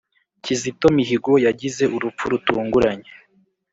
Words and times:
kizito 0.43 0.87
mihigo 0.97 1.31
yagize 1.45 1.83
urupfu 1.95 2.23
rutunguranye 2.31 3.09